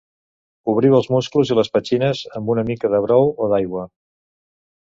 Obriu 0.71 0.95
els 0.99 1.09
musclos 1.15 1.51
i 1.53 1.57
les 1.59 1.69
petxines 1.75 2.23
amb 2.39 2.49
una 2.57 2.65
mica 2.71 2.91
de 2.95 3.05
brou 3.07 3.31
o 3.47 3.51
d'aigua. 3.53 3.89